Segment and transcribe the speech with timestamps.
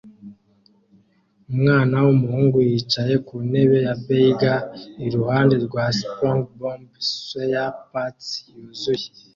[1.51, 4.53] Umwana wumuhungu yicaye ku ntebe ya beige
[5.07, 9.07] iruhande rwa SpongeBob SquarePants yuzuye